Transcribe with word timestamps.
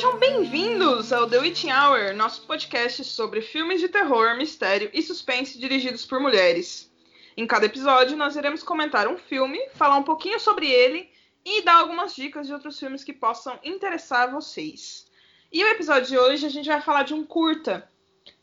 Sejam 0.00 0.18
bem-vindos 0.18 1.12
ao 1.12 1.28
The 1.28 1.40
Witching 1.40 1.72
Hour, 1.72 2.14
nosso 2.14 2.46
podcast 2.46 3.04
sobre 3.04 3.42
filmes 3.42 3.82
de 3.82 3.88
terror, 3.90 4.34
mistério 4.34 4.88
e 4.94 5.02
suspense 5.02 5.58
dirigidos 5.58 6.06
por 6.06 6.18
mulheres. 6.18 6.90
Em 7.36 7.46
cada 7.46 7.66
episódio, 7.66 8.16
nós 8.16 8.34
iremos 8.34 8.62
comentar 8.62 9.06
um 9.06 9.18
filme, 9.18 9.58
falar 9.74 9.98
um 9.98 10.02
pouquinho 10.02 10.40
sobre 10.40 10.70
ele 10.70 11.10
e 11.44 11.60
dar 11.60 11.74
algumas 11.74 12.14
dicas 12.14 12.46
de 12.46 12.52
outros 12.54 12.78
filmes 12.78 13.04
que 13.04 13.12
possam 13.12 13.58
interessar 13.62 14.32
vocês. 14.32 15.06
E 15.52 15.62
o 15.62 15.68
episódio 15.68 16.08
de 16.08 16.16
hoje 16.16 16.46
a 16.46 16.50
gente 16.50 16.70
vai 16.70 16.80
falar 16.80 17.02
de 17.02 17.12
um 17.12 17.22
curta 17.22 17.86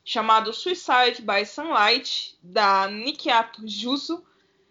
chamado 0.05 0.53
Suicide 0.53 1.23
by 1.23 1.43
Sunlight, 1.43 2.37
da 2.39 2.87
Nikiato 2.87 3.67
Juso. 3.67 4.23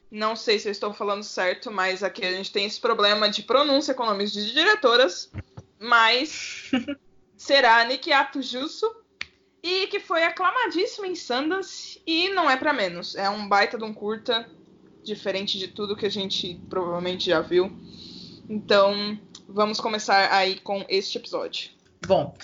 Não 0.08 0.36
sei 0.36 0.60
se 0.60 0.68
eu 0.68 0.72
estou 0.72 0.94
falando 0.94 1.24
certo, 1.24 1.68
mas 1.68 2.04
aqui 2.04 2.24
a 2.24 2.30
gente 2.30 2.52
tem 2.52 2.64
esse 2.64 2.80
problema 2.80 3.28
de 3.28 3.42
pronúncia 3.42 3.92
com 3.92 4.06
nomes 4.06 4.32
de 4.32 4.52
diretoras 4.52 5.32
mas 5.78 6.70
será 7.36 7.84
Nikiato 7.84 8.42
Jusso 8.42 8.90
e 9.62 9.86
que 9.88 9.98
foi 9.98 10.22
aclamadíssimo 10.22 11.06
em 11.06 11.14
Sundance 11.14 12.00
e 12.06 12.28
não 12.30 12.48
é 12.48 12.56
para 12.56 12.72
menos. 12.72 13.14
É 13.16 13.28
um 13.28 13.48
baita 13.48 13.76
de 13.76 13.84
um 13.84 13.92
curta, 13.92 14.48
diferente 15.02 15.58
de 15.58 15.68
tudo 15.68 15.96
que 15.96 16.06
a 16.06 16.10
gente 16.10 16.60
provavelmente 16.68 17.26
já 17.26 17.40
viu. 17.40 17.70
Então, 18.48 19.18
vamos 19.48 19.80
começar 19.80 20.32
aí 20.32 20.60
com 20.60 20.84
este 20.88 21.18
episódio. 21.18 21.70
Bom, 22.06 22.36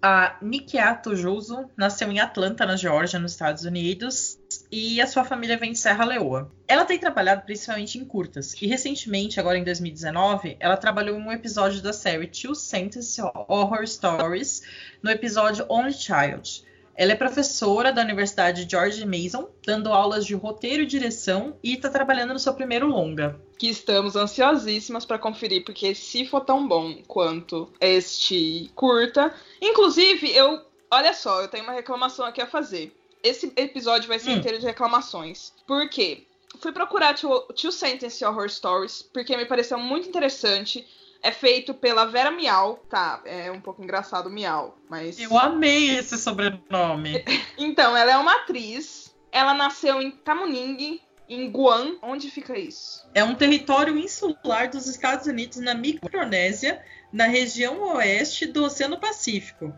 a 0.00 0.36
Nikiato 0.42 1.14
Juso 1.14 1.70
nasceu 1.76 2.10
em 2.10 2.18
Atlanta, 2.18 2.66
na 2.66 2.76
Geórgia, 2.76 3.18
nos 3.18 3.32
Estados 3.32 3.64
Unidos, 3.64 4.38
e 4.70 5.00
a 5.00 5.06
sua 5.06 5.24
família 5.24 5.56
vem 5.56 5.72
de 5.72 5.78
Serra 5.78 6.04
Leoa. 6.04 6.50
Ela 6.72 6.86
tem 6.86 6.98
trabalhado 6.98 7.42
principalmente 7.42 7.98
em 7.98 8.04
curtas, 8.06 8.54
e 8.54 8.66
recentemente, 8.66 9.38
agora 9.38 9.58
em 9.58 9.62
2019, 9.62 10.56
ela 10.58 10.74
trabalhou 10.74 11.18
em 11.18 11.22
um 11.22 11.30
episódio 11.30 11.82
da 11.82 11.92
série 11.92 12.26
Two 12.26 12.54
Sentence 12.54 13.20
Horror 13.46 13.86
Stories, 13.86 14.62
no 15.02 15.10
episódio 15.10 15.66
Only 15.68 15.92
Child. 15.92 16.64
Ela 16.96 17.12
é 17.12 17.14
professora 17.14 17.92
da 17.92 18.00
Universidade 18.00 18.66
George 18.66 19.04
Mason, 19.04 19.50
dando 19.66 19.92
aulas 19.92 20.24
de 20.24 20.34
roteiro 20.34 20.84
e 20.84 20.86
direção 20.86 21.58
e 21.62 21.74
está 21.74 21.90
trabalhando 21.90 22.32
no 22.32 22.38
seu 22.38 22.54
primeiro 22.54 22.86
longa. 22.86 23.38
Que 23.58 23.68
estamos 23.68 24.16
ansiosíssimas 24.16 25.04
para 25.04 25.18
conferir, 25.18 25.66
porque 25.66 25.94
se 25.94 26.24
for 26.24 26.40
tão 26.40 26.66
bom 26.66 27.02
quanto 27.06 27.70
este 27.82 28.70
curta. 28.74 29.34
Inclusive, 29.60 30.34
eu. 30.34 30.64
Olha 30.90 31.12
só, 31.12 31.42
eu 31.42 31.48
tenho 31.48 31.64
uma 31.64 31.74
reclamação 31.74 32.24
aqui 32.24 32.40
a 32.40 32.46
fazer. 32.46 32.96
Esse 33.22 33.52
episódio 33.56 34.08
vai 34.08 34.18
ser 34.18 34.30
hum. 34.30 34.36
inteiro 34.38 34.58
de 34.58 34.64
reclamações. 34.64 35.52
Por 35.66 35.90
quê? 35.90 36.26
Fui 36.60 36.72
procurar 36.72 37.14
Two, 37.14 37.40
Two 37.54 37.72
Sentence 37.72 38.24
Horror 38.24 38.48
Stories, 38.48 39.02
porque 39.02 39.36
me 39.36 39.46
pareceu 39.46 39.78
muito 39.78 40.08
interessante 40.08 40.86
é 41.22 41.30
feito 41.30 41.72
pela 41.72 42.04
Vera 42.04 42.30
Miau. 42.30 42.84
Tá, 42.90 43.22
é 43.24 43.50
um 43.50 43.60
pouco 43.60 43.82
engraçado 43.82 44.28
Miau, 44.28 44.76
mas. 44.90 45.18
Eu 45.18 45.38
amei 45.38 45.96
esse 45.96 46.18
sobrenome. 46.18 47.24
então, 47.56 47.96
ela 47.96 48.12
é 48.12 48.16
uma 48.16 48.34
atriz. 48.34 49.14
Ela 49.30 49.54
nasceu 49.54 50.02
em 50.02 50.10
Tamuning, 50.10 51.00
em 51.28 51.50
Guam. 51.50 51.96
Onde 52.02 52.30
fica 52.30 52.58
isso? 52.58 53.08
É 53.14 53.22
um 53.22 53.34
território 53.34 53.96
insular 53.96 54.68
dos 54.68 54.86
Estados 54.86 55.26
Unidos 55.26 55.58
na 55.58 55.74
Micronésia, 55.74 56.84
na 57.12 57.26
região 57.26 57.80
oeste 57.94 58.44
do 58.46 58.64
Oceano 58.64 58.98
Pacífico. 58.98 59.72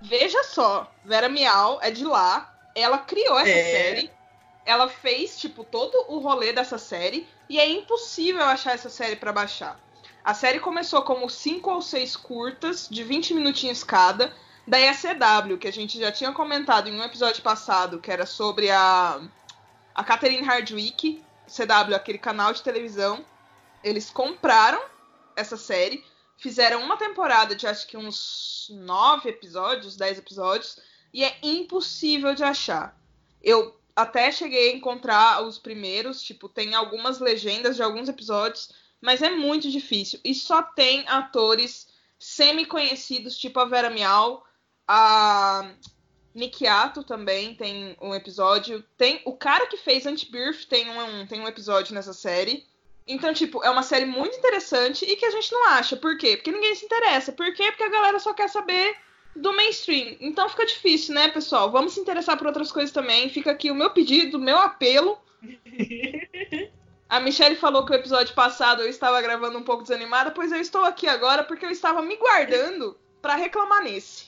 Veja 0.00 0.42
só, 0.44 0.90
Vera 1.04 1.28
Miau 1.28 1.80
é 1.82 1.90
de 1.90 2.04
lá. 2.04 2.50
Ela 2.74 2.98
criou 2.98 3.38
essa 3.38 3.50
é. 3.50 3.64
série. 3.64 4.10
Ela 4.64 4.88
fez, 4.88 5.38
tipo, 5.38 5.62
todo 5.64 5.94
o 6.08 6.18
rolê 6.18 6.52
dessa 6.52 6.78
série. 6.78 7.26
E 7.48 7.60
é 7.60 7.68
impossível 7.68 8.44
achar 8.44 8.72
essa 8.72 8.88
série 8.88 9.16
para 9.16 9.32
baixar. 9.32 9.78
A 10.24 10.32
série 10.32 10.58
começou 10.58 11.02
como 11.02 11.28
cinco 11.28 11.70
ou 11.70 11.82
seis 11.82 12.16
curtas, 12.16 12.88
de 12.90 13.04
20 13.04 13.34
minutinhos 13.34 13.84
cada, 13.84 14.34
da 14.66 14.80
ECW, 14.80 15.58
que 15.58 15.68
a 15.68 15.72
gente 15.72 15.98
já 15.98 16.10
tinha 16.10 16.32
comentado 16.32 16.88
em 16.88 16.98
um 16.98 17.02
episódio 17.04 17.42
passado, 17.42 18.00
que 18.00 18.10
era 18.10 18.24
sobre 18.24 18.70
a, 18.70 19.20
a 19.94 20.02
Catherine 20.02 20.42
Hardwick, 20.42 21.22
CW, 21.46 21.94
aquele 21.94 22.16
canal 22.16 22.54
de 22.54 22.62
televisão. 22.62 23.22
Eles 23.82 24.08
compraram 24.08 24.82
essa 25.36 25.58
série, 25.58 26.02
fizeram 26.38 26.82
uma 26.82 26.96
temporada 26.96 27.54
de 27.54 27.66
acho 27.66 27.86
que 27.86 27.98
uns 27.98 28.68
nove 28.70 29.28
episódios, 29.28 29.94
dez 29.94 30.18
episódios, 30.18 30.78
e 31.12 31.22
é 31.22 31.36
impossível 31.42 32.34
de 32.34 32.42
achar. 32.42 32.98
Eu 33.42 33.78
até 33.96 34.32
cheguei 34.32 34.72
a 34.72 34.76
encontrar 34.76 35.42
os 35.42 35.58
primeiros, 35.58 36.22
tipo, 36.22 36.48
tem 36.48 36.74
algumas 36.74 37.20
legendas 37.20 37.76
de 37.76 37.82
alguns 37.82 38.08
episódios, 38.08 38.70
mas 39.00 39.22
é 39.22 39.30
muito 39.30 39.70
difícil. 39.70 40.20
E 40.24 40.34
só 40.34 40.62
tem 40.62 41.06
atores 41.08 41.88
semi-conhecidos, 42.18 43.36
tipo 43.36 43.60
a 43.60 43.66
Vera 43.66 43.90
Miau, 43.90 44.44
a 44.88 45.70
Nikiato 46.34 47.04
também 47.04 47.54
tem 47.54 47.96
um 48.00 48.14
episódio. 48.14 48.84
Tem 48.96 49.22
o 49.24 49.36
cara 49.36 49.66
que 49.66 49.76
fez 49.76 50.06
Anti-Birth 50.06 50.66
tem 50.68 50.90
um, 50.90 51.26
tem 51.26 51.40
um 51.40 51.48
episódio 51.48 51.94
nessa 51.94 52.12
série. 52.12 52.66
Então, 53.06 53.34
tipo, 53.34 53.62
é 53.62 53.70
uma 53.70 53.82
série 53.82 54.06
muito 54.06 54.36
interessante 54.36 55.04
e 55.04 55.16
que 55.16 55.26
a 55.26 55.30
gente 55.30 55.52
não 55.52 55.68
acha. 55.68 55.96
Por 55.96 56.16
quê? 56.16 56.36
Porque 56.36 56.50
ninguém 56.50 56.74
se 56.74 56.84
interessa. 56.84 57.32
Por 57.32 57.52
quê? 57.54 57.70
Porque 57.70 57.84
a 57.84 57.90
galera 57.90 58.18
só 58.18 58.32
quer 58.32 58.48
saber 58.48 58.96
do 59.34 59.52
mainstream. 59.52 60.16
Então 60.20 60.48
fica 60.48 60.66
difícil, 60.66 61.14
né, 61.14 61.28
pessoal? 61.28 61.70
Vamos 61.70 61.94
se 61.94 62.00
interessar 62.00 62.36
por 62.36 62.46
outras 62.46 62.70
coisas 62.70 62.92
também. 62.92 63.28
Fica 63.28 63.50
aqui 63.50 63.70
o 63.70 63.74
meu 63.74 63.90
pedido, 63.90 64.38
o 64.38 64.40
meu 64.40 64.58
apelo. 64.58 65.18
A 67.08 67.20
Michelle 67.20 67.56
falou 67.56 67.84
que 67.84 67.92
o 67.92 67.96
episódio 67.96 68.34
passado 68.34 68.82
eu 68.82 68.88
estava 68.88 69.20
gravando 69.20 69.58
um 69.58 69.62
pouco 69.62 69.82
desanimada, 69.82 70.30
pois 70.30 70.50
eu 70.50 70.60
estou 70.60 70.84
aqui 70.84 71.06
agora 71.06 71.44
porque 71.44 71.64
eu 71.64 71.70
estava 71.70 72.02
me 72.02 72.16
guardando 72.16 72.96
para 73.20 73.34
reclamar 73.34 73.82
nesse. 73.82 74.26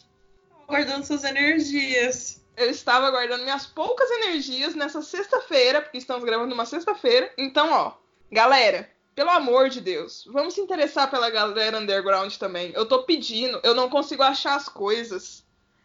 Guardando 0.68 1.04
suas 1.04 1.24
energias. 1.24 2.44
Eu 2.56 2.70
estava 2.70 3.10
guardando 3.10 3.42
minhas 3.42 3.66
poucas 3.66 4.10
energias 4.10 4.74
nessa 4.74 5.02
sexta-feira, 5.02 5.82
porque 5.82 5.98
estamos 5.98 6.24
gravando 6.24 6.54
uma 6.54 6.64
sexta-feira. 6.64 7.30
Então, 7.36 7.70
ó, 7.70 7.92
galera, 8.30 8.90
pelo 9.16 9.30
amor 9.30 9.70
de 9.70 9.80
Deus, 9.80 10.28
vamos 10.30 10.52
se 10.52 10.60
interessar 10.60 11.10
pela 11.10 11.30
galera 11.30 11.78
underground 11.78 12.32
também. 12.36 12.70
Eu 12.74 12.84
tô 12.84 13.02
pedindo, 13.02 13.58
eu 13.64 13.74
não 13.74 13.88
consigo 13.88 14.22
achar 14.22 14.54
as 14.54 14.68
coisas. 14.68 15.42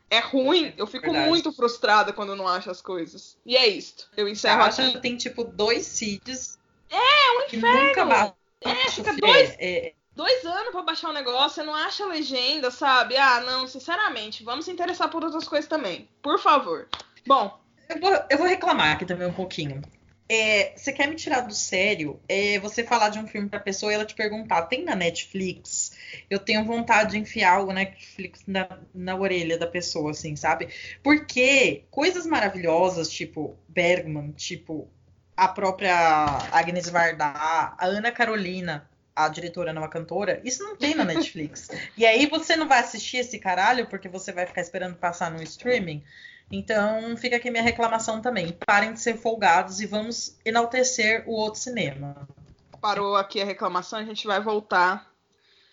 É 0.10 0.20
ruim, 0.20 0.74
eu 0.78 0.86
fico 0.86 1.06
Verdade. 1.06 1.30
muito 1.30 1.54
frustrada 1.54 2.12
quando 2.12 2.36
não 2.36 2.46
acho 2.46 2.70
as 2.70 2.82
coisas. 2.82 3.38
E 3.46 3.56
é 3.56 3.66
isto. 3.66 4.10
Eu 4.18 4.28
encerro 4.28 4.62
aqui. 4.64 5.00
Tem 5.00 5.16
tipo 5.16 5.46
dois 5.46 5.86
seeds 5.86 6.60
é, 6.90 7.32
um 7.38 7.58
inferno. 7.58 8.36
É, 8.60 8.90
fica 8.90 9.14
dois, 9.14 9.56
é... 9.58 9.94
dois 10.14 10.46
anos 10.46 10.72
pra 10.72 10.82
baixar 10.82 11.08
o 11.08 11.12
um 11.12 11.14
negócio, 11.14 11.52
você 11.56 11.64
não 11.64 11.74
acha 11.74 12.06
legenda, 12.06 12.70
sabe? 12.70 13.16
Ah, 13.16 13.40
não, 13.40 13.66
sinceramente, 13.66 14.44
vamos 14.44 14.66
se 14.66 14.72
interessar 14.72 15.10
por 15.10 15.24
outras 15.24 15.48
coisas 15.48 15.70
também. 15.70 16.10
Por 16.22 16.38
favor. 16.38 16.90
Bom. 17.26 17.58
Eu 17.88 18.00
vou, 18.00 18.26
eu 18.30 18.38
vou 18.38 18.48
reclamar 18.48 18.92
aqui 18.92 19.06
também 19.06 19.28
um 19.28 19.34
pouquinho. 19.34 19.82
É, 20.34 20.72
você 20.78 20.94
quer 20.94 21.10
me 21.10 21.16
tirar 21.18 21.42
do 21.42 21.54
sério? 21.54 22.18
É, 22.26 22.58
você 22.60 22.86
falar 22.86 23.10
de 23.10 23.20
um 23.20 23.28
filme 23.28 23.50
pra 23.50 23.60
pessoa 23.60 23.92
e 23.92 23.96
ela 23.96 24.06
te 24.06 24.16
perguntar, 24.16 24.62
tem 24.62 24.82
na 24.82 24.96
Netflix? 24.96 25.92
Eu 26.30 26.40
tenho 26.40 26.64
vontade 26.64 27.12
de 27.12 27.18
enfiar 27.18 27.56
algo 27.56 27.74
na 27.74 27.82
Netflix 27.82 28.42
na, 28.48 28.80
na 28.96 29.14
orelha 29.18 29.58
da 29.58 29.68
pessoa, 29.68 30.12
assim, 30.12 30.38
sabe? 30.38 30.70
Porque 31.04 31.84
coisas 31.92 32.26
maravilhosas, 32.26 33.10
tipo 33.10 33.58
Bergman, 33.68 34.32
tipo 34.32 34.88
a 35.36 35.50
própria 35.50 35.94
Agnes 36.54 36.88
Varda, 36.88 37.26
a 37.26 37.86
Ana 37.86 38.10
Carolina, 38.10 38.90
a 39.14 39.28
diretora 39.28 39.74
não 39.74 39.84
a 39.84 39.90
cantora, 39.90 40.40
isso 40.46 40.64
não 40.64 40.78
tem 40.78 40.96
na 40.96 41.04
Netflix. 41.04 41.68
e 41.98 42.06
aí 42.06 42.26
você 42.28 42.56
não 42.56 42.70
vai 42.70 42.80
assistir 42.80 43.18
esse 43.18 43.38
caralho 43.38 43.86
porque 43.88 44.08
você 44.08 44.32
vai 44.32 44.46
ficar 44.46 44.62
esperando 44.62 44.96
passar 44.96 45.30
no 45.30 45.44
streaming. 45.44 46.02
Então 46.52 47.16
fica 47.16 47.38
aqui 47.38 47.50
minha 47.50 47.64
reclamação 47.64 48.22
também. 48.22 48.58
Parem 48.66 48.94
de 48.94 49.00
ser 49.00 49.18
folgados 49.18 49.80
e 49.80 49.86
vamos 49.86 50.38
enaltecer 50.44 51.24
o 51.28 51.32
outro 51.32 51.60
cinema. 51.60 52.28
Parou 52.82 53.16
aqui 53.16 53.42
a 53.42 53.46
reclamação, 53.46 54.00
a 54.00 54.04
gente 54.04 54.28
vai 54.28 54.42
voltar. 54.42 55.10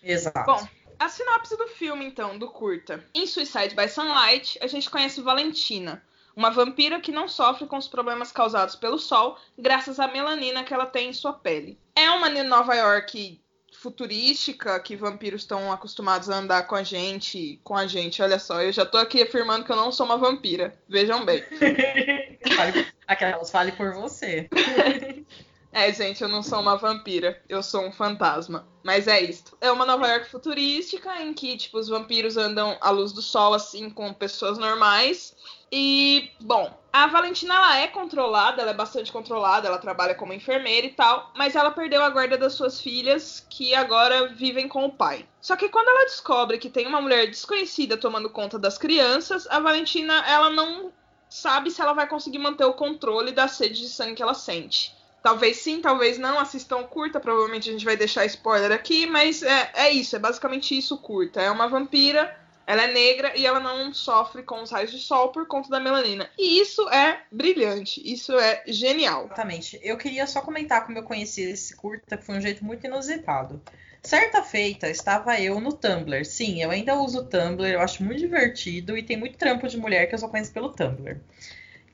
Exato. 0.01 0.45
Bom, 0.45 0.67
a 0.97 1.09
sinopse 1.09 1.57
do 1.57 1.67
filme, 1.67 2.05
então, 2.05 2.37
do 2.37 2.49
curta. 2.49 3.03
Em 3.13 3.25
Suicide 3.25 3.75
by 3.75 3.89
Sunlight, 3.89 4.57
a 4.61 4.67
gente 4.67 4.89
conhece 4.89 5.21
Valentina, 5.21 6.03
uma 6.35 6.51
vampira 6.51 7.01
que 7.01 7.11
não 7.11 7.27
sofre 7.27 7.65
com 7.67 7.77
os 7.77 7.87
problemas 7.87 8.31
causados 8.31 8.75
pelo 8.75 8.97
sol, 8.97 9.37
graças 9.57 9.99
à 9.99 10.07
melanina 10.07 10.63
que 10.63 10.73
ela 10.73 10.85
tem 10.85 11.09
em 11.09 11.13
sua 11.13 11.33
pele. 11.33 11.77
É 11.95 12.09
uma 12.11 12.29
Nova 12.29 12.75
York 12.75 13.41
futurística 13.79 14.77
que 14.81 14.95
vampiros 14.95 15.41
estão 15.41 15.71
acostumados 15.71 16.29
a 16.29 16.37
andar 16.37 16.67
com 16.67 16.75
a 16.75 16.83
gente, 16.83 17.59
com 17.63 17.77
a 17.77 17.87
gente. 17.87 18.21
Olha 18.21 18.37
só, 18.37 18.61
eu 18.61 18.73
já 18.73 18.85
tô 18.85 18.97
aqui 18.97 19.21
afirmando 19.21 19.63
que 19.63 19.71
eu 19.71 19.75
não 19.75 19.89
sou 19.89 20.05
uma 20.05 20.17
vampira. 20.17 20.77
Vejam 20.87 21.23
bem. 21.25 21.41
Aquelas 23.07 23.49
fale 23.49 23.71
por 23.71 23.93
você. 23.93 24.49
É, 25.71 25.93
gente, 25.93 26.23
eu 26.23 26.27
não 26.27 26.41
sou 26.41 26.59
uma 26.59 26.75
vampira, 26.75 27.39
eu 27.47 27.61
sou 27.61 27.85
um 27.85 27.91
fantasma. 27.91 28.67
Mas 28.83 29.07
é 29.07 29.21
isto. 29.21 29.55
É 29.61 29.71
uma 29.71 29.85
Nova 29.85 30.07
York 30.07 30.27
futurística 30.27 31.21
em 31.21 31.31
que, 31.31 31.55
tipo, 31.57 31.77
os 31.77 31.87
vampiros 31.87 32.37
andam 32.37 32.75
à 32.81 32.89
luz 32.89 33.11
do 33.11 33.21
sol, 33.21 33.53
assim, 33.53 33.87
com 33.87 34.11
pessoas 34.11 34.57
normais. 34.57 35.35
E, 35.71 36.31
bom, 36.39 36.73
a 36.91 37.05
Valentina 37.07 37.53
ela 37.53 37.77
é 37.77 37.87
controlada, 37.87 38.61
ela 38.61 38.71
é 38.71 38.75
bastante 38.75 39.11
controlada, 39.11 39.67
ela 39.67 39.77
trabalha 39.77 40.15
como 40.15 40.33
enfermeira 40.33 40.87
e 40.87 40.91
tal, 40.91 41.31
mas 41.35 41.55
ela 41.55 41.69
perdeu 41.69 42.03
a 42.03 42.09
guarda 42.09 42.37
das 42.37 42.53
suas 42.53 42.81
filhas, 42.81 43.45
que 43.49 43.75
agora 43.75 44.29
vivem 44.29 44.67
com 44.67 44.85
o 44.85 44.91
pai. 44.91 45.25
Só 45.39 45.55
que 45.55 45.69
quando 45.69 45.89
ela 45.89 46.05
descobre 46.05 46.57
que 46.57 46.69
tem 46.69 46.87
uma 46.87 47.01
mulher 47.01 47.27
desconhecida 47.27 47.95
tomando 47.95 48.29
conta 48.29 48.57
das 48.57 48.77
crianças, 48.77 49.45
a 49.47 49.59
Valentina 49.59 50.23
ela 50.27 50.49
não 50.49 50.91
sabe 51.29 51.69
se 51.69 51.79
ela 51.79 51.93
vai 51.93 52.07
conseguir 52.07 52.39
manter 52.39 52.65
o 52.65 52.73
controle 52.73 53.31
da 53.31 53.47
sede 53.47 53.81
de 53.81 53.89
sangue 53.89 54.15
que 54.15 54.23
ela 54.23 54.33
sente. 54.33 54.97
Talvez 55.21 55.57
sim, 55.57 55.81
talvez 55.81 56.17
não. 56.17 56.39
Assistam 56.39 56.83
curta, 56.83 57.19
provavelmente 57.19 57.69
a 57.69 57.71
gente 57.73 57.85
vai 57.85 57.95
deixar 57.95 58.25
spoiler 58.25 58.71
aqui, 58.71 59.05
mas 59.05 59.43
é, 59.43 59.71
é 59.75 59.91
isso, 59.91 60.15
é 60.15 60.19
basicamente 60.19 60.77
isso 60.77 60.97
curta. 60.97 61.41
É 61.41 61.51
uma 61.51 61.67
vampira, 61.67 62.35
ela 62.69 62.83
é 62.83 62.93
negra 62.93 63.35
e 63.35 63.47
ela 63.47 63.59
não 63.59 63.91
sofre 63.91 64.43
com 64.43 64.61
os 64.61 64.69
raios 64.69 64.91
de 64.91 64.99
sol 64.99 65.29
por 65.29 65.47
conta 65.47 65.67
da 65.69 65.79
melanina. 65.79 66.29
E 66.37 66.61
isso 66.61 66.87
é 66.89 67.19
brilhante, 67.31 67.99
isso 68.05 68.37
é 68.37 68.61
genial. 68.67 69.25
Exatamente. 69.25 69.79
Eu 69.81 69.97
queria 69.97 70.27
só 70.27 70.39
comentar 70.39 70.85
como 70.85 70.95
eu 70.95 71.03
conheci 71.03 71.41
esse 71.41 71.75
curta, 71.75 72.15
que 72.15 72.23
foi 72.23 72.37
um 72.37 72.41
jeito 72.41 72.63
muito 72.63 72.85
inusitado. 72.85 73.59
Certa 74.03 74.43
feita, 74.43 74.87
estava 74.87 75.41
eu 75.41 75.59
no 75.59 75.73
Tumblr. 75.73 76.23
Sim, 76.23 76.61
eu 76.61 76.69
ainda 76.69 76.93
uso 76.93 77.21
o 77.21 77.25
Tumblr, 77.25 77.67
eu 77.67 77.81
acho 77.81 78.03
muito 78.03 78.19
divertido 78.19 78.95
e 78.95 79.01
tem 79.01 79.17
muito 79.17 79.35
trampo 79.35 79.67
de 79.67 79.75
mulher 79.75 80.05
que 80.05 80.13
eu 80.13 80.19
só 80.19 80.27
conheço 80.27 80.53
pelo 80.53 80.69
Tumblr. 80.69 81.19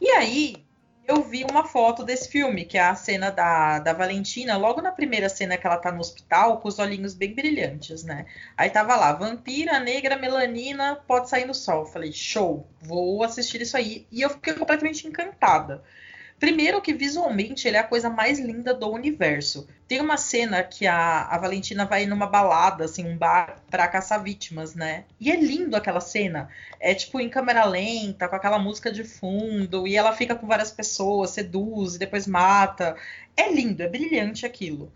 E 0.02 0.10
aí, 0.10 0.65
eu 1.08 1.22
vi 1.24 1.44
uma 1.44 1.64
foto 1.66 2.04
desse 2.04 2.30
filme, 2.30 2.66
que 2.66 2.78
é 2.78 2.82
a 2.82 2.96
cena 2.96 3.30
da, 3.30 3.80
da 3.80 3.94
Valentina, 3.94 4.58
logo 4.58 4.82
na 4.82 4.92
primeira 4.92 5.30
cena 5.30 5.58
que 5.58 5.66
ela 5.66 5.78
tá 5.78 5.92
no 5.92 6.00
hospital, 6.00 6.60
com 6.60 6.68
os 6.68 6.80
olhinhos 6.80 7.14
bem 7.14 7.34
brilhantes, 7.34 8.04
né? 8.04 8.26
Aí 8.58 8.70
tava 8.70 8.96
lá, 8.96 9.14
vampira, 9.14 9.80
negra, 9.80 10.18
melanina, 10.18 10.96
pode 11.08 11.30
sair 11.30 11.46
no 11.46 11.54
sol. 11.54 11.86
falei, 11.86 12.12
show, 12.12 12.68
vou 12.82 13.24
assistir 13.24 13.62
isso 13.62 13.78
aí. 13.78 14.08
E 14.12 14.22
eu 14.22 14.30
fiquei 14.30 14.54
completamente 14.54 15.08
encantada. 15.08 15.84
Primeiro 16.40 16.82
que 16.82 16.94
visualmente 16.94 17.68
ele 17.68 17.78
é 17.78 17.80
a 17.80 17.88
coisa 17.88 18.10
mais 18.10 18.40
linda 18.40 18.74
do 18.74 18.90
universo. 18.90 19.68
Tem 19.88 20.02
uma 20.02 20.18
cena 20.18 20.62
que 20.64 20.86
a, 20.86 21.24
a 21.24 21.38
Valentina 21.38 21.86
vai 21.86 22.06
numa 22.06 22.28
balada, 22.28 22.84
assim, 22.86 23.06
um 23.08 23.18
bar 23.18 23.64
para 23.70 23.88
caçar 23.88 24.22
vítimas, 24.22 24.76
né? 24.76 25.06
E 25.20 25.32
é 25.32 25.36
lindo 25.36 25.78
aquela 25.78 26.02
cena. 26.02 26.50
É 26.80 26.94
tipo 26.94 27.22
em 27.22 27.30
câmera 27.30 27.64
lenta, 27.64 28.28
com 28.28 28.36
aquela 28.36 28.60
música 28.60 28.92
de 28.92 29.04
fundo, 29.04 29.88
e 29.88 29.96
ela 29.96 30.12
fica 30.12 30.36
com 30.36 30.46
várias 30.46 30.72
pessoas, 30.72 31.32
seduz 31.32 31.96
e 31.96 32.00
depois 32.00 32.28
mata. 32.28 32.98
É 33.38 33.50
lindo, 33.52 33.82
é 33.82 33.88
brilhante 33.88 34.46
aquilo. 34.46 34.92